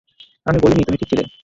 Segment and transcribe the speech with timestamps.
[0.45, 1.23] আমি বলিনি তুমি ঠিক ছিলে।